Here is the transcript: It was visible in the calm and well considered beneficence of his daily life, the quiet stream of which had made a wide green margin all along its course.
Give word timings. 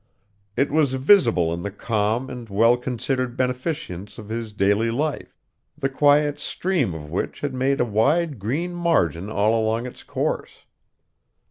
It 0.57 0.71
was 0.71 0.95
visible 0.95 1.53
in 1.53 1.61
the 1.61 1.69
calm 1.69 2.27
and 2.27 2.49
well 2.49 2.75
considered 2.75 3.37
beneficence 3.37 4.17
of 4.17 4.29
his 4.29 4.51
daily 4.51 4.89
life, 4.89 5.37
the 5.77 5.89
quiet 5.89 6.39
stream 6.39 6.95
of 6.95 7.11
which 7.11 7.41
had 7.41 7.53
made 7.53 7.79
a 7.79 7.85
wide 7.85 8.39
green 8.39 8.73
margin 8.73 9.29
all 9.29 9.53
along 9.63 9.85
its 9.85 10.01
course. 10.01 10.65